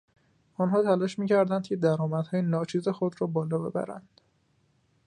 آنها 0.57 0.83
تلاش 0.83 1.19
میکردند 1.19 1.63
که 1.63 1.75
درآمدهای 1.75 2.41
ناچیز 2.41 2.87
خود 2.89 3.21
را 3.21 3.27
بالا 3.27 3.57
ببرند. 3.57 4.21